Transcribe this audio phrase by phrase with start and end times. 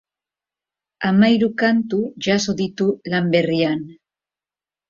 [1.09, 1.99] Hamahiru kantu
[2.29, 3.85] jaso ditu lan berrian.